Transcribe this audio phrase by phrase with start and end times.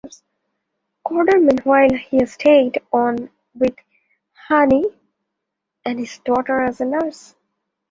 [1.03, 3.75] Corder, meanwhile, has stayed on with
[4.47, 4.85] Honey
[5.85, 7.35] and his daughter as a nurse.